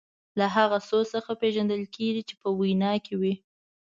له 0.39 0.45
هغه 0.55 0.77
سوز 0.89 1.05
څخه 1.15 1.31
پېژندل 1.41 1.81
کیږي 1.95 2.23
چې 2.29 2.35
په 2.41 2.47
وینا 2.59 2.93
کې 3.05 3.13
وي. 3.21 3.33